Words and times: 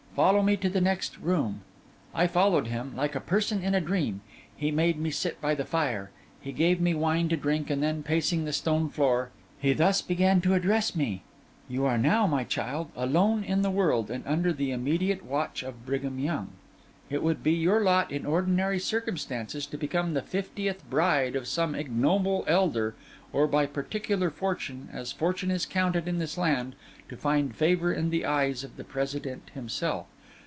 Follow 0.13 0.41
me 0.43 0.57
to 0.57 0.69
the 0.69 0.81
next 0.81 1.17
room.' 1.21 1.61
I 2.13 2.27
followed 2.27 2.67
him, 2.67 2.93
like 2.97 3.15
a 3.15 3.21
person 3.21 3.63
in 3.63 3.73
a 3.73 3.79
dream; 3.79 4.19
he 4.57 4.69
made 4.69 4.99
me 4.99 5.09
sit 5.09 5.39
by 5.39 5.55
the 5.55 5.63
fire, 5.63 6.11
he 6.41 6.51
gave 6.51 6.81
me 6.81 6.93
wine 6.93 7.29
to 7.29 7.37
drink; 7.37 7.69
and 7.69 7.81
then, 7.81 8.03
pacing 8.03 8.43
the 8.43 8.51
stone 8.51 8.89
floor, 8.89 9.29
he 9.57 9.71
thus 9.71 10.01
began 10.01 10.41
to 10.41 10.53
address 10.53 10.97
me— 10.97 11.23
'You 11.69 11.85
are 11.85 11.97
now, 11.97 12.27
my 12.27 12.43
child, 12.43 12.91
alone 12.93 13.45
in 13.45 13.61
the 13.61 13.71
world, 13.71 14.11
and 14.11 14.27
under 14.27 14.51
the 14.51 14.71
immediate 14.71 15.23
watch 15.23 15.63
of 15.63 15.85
Brigham 15.85 16.19
Young. 16.19 16.49
It 17.09 17.23
would 17.23 17.41
be 17.43 17.51
your 17.53 17.81
lot, 17.81 18.09
in 18.11 18.25
ordinary 18.25 18.79
circumstances, 18.79 19.65
to 19.67 19.77
become 19.77 20.13
the 20.13 20.21
fiftieth 20.21 20.89
bride 20.89 21.35
of 21.37 21.47
some 21.47 21.73
ignoble 21.75 22.45
elder, 22.47 22.95
or 23.33 23.47
by 23.47 23.65
particular 23.65 24.29
fortune, 24.29 24.87
as 24.93 25.11
fortune 25.13 25.51
is 25.51 25.65
counted 25.65 26.05
in 26.07 26.19
this 26.19 26.37
land, 26.37 26.73
to 27.09 27.17
find 27.17 27.53
favour 27.55 27.91
in 27.93 28.09
the 28.09 28.25
eyes 28.25 28.63
of 28.63 28.77
the 28.77 28.83
President 28.85 29.51
himself. 29.53 30.05